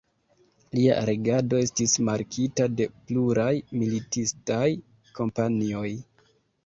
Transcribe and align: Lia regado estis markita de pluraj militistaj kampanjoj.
Lia 0.77 0.95
regado 1.09 1.59
estis 1.65 1.93
markita 2.07 2.67
de 2.79 2.87
pluraj 3.11 3.53
militistaj 3.83 4.67
kampanjoj. 5.21 5.89